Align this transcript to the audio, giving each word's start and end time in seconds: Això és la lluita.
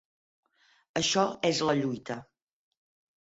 Això 1.01 1.25
és 1.51 1.61
la 1.71 1.77
lluita. 1.81 2.17